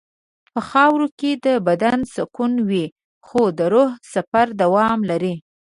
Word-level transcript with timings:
په 0.53 0.59
خاوره 0.69 1.07
کې 1.19 1.31
د 1.45 1.47
بدن 1.67 1.99
سکون 2.15 2.53
وي 2.69 2.85
خو 3.27 3.41
د 3.57 3.59
روح 3.73 3.91
سفر 4.13 4.47
دوام 4.61 4.99
لري. 5.09 5.33